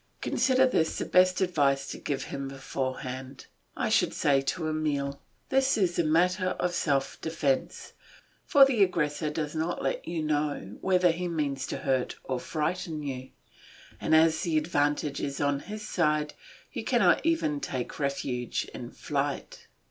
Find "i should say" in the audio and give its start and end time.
3.77-4.41